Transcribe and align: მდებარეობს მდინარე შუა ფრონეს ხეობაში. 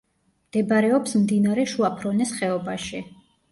მდებარეობს 0.45 1.13
მდინარე 1.25 1.67
შუა 1.75 1.93
ფრონეს 2.01 2.35
ხეობაში. 2.41 3.07